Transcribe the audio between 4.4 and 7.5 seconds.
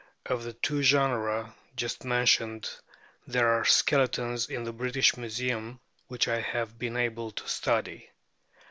in the British Museum, which I have been able to